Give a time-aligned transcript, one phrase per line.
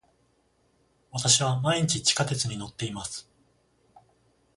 [1.11, 3.29] 私は毎日地下鉄に乗っています。